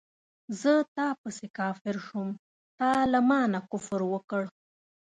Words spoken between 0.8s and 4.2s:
تا پسې کافر شوم تا له مانه کفر